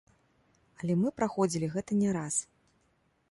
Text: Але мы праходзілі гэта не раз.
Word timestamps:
Але 0.79 0.93
мы 1.01 1.11
праходзілі 1.19 1.67
гэта 1.75 1.91
не 2.05 2.09
раз. 2.17 2.35